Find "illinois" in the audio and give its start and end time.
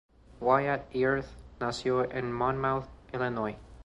3.13-3.55